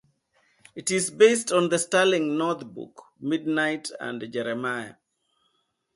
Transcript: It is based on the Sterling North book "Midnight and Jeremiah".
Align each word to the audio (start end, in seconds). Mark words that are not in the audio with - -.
It 0.73 0.89
is 0.89 1.11
based 1.11 1.51
on 1.51 1.69
the 1.69 1.77
Sterling 1.77 2.35
North 2.35 2.65
book 2.65 3.03
"Midnight 3.19 3.91
and 3.99 4.33
Jeremiah". 4.33 4.95